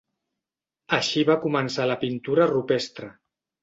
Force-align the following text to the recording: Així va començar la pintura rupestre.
Així 0.99 1.27
va 1.29 1.37
començar 1.45 1.89
la 1.93 2.01
pintura 2.07 2.53
rupestre. 2.57 3.17